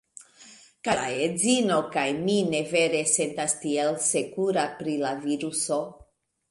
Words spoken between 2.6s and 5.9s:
vere sentas tiel sekura pri la viruso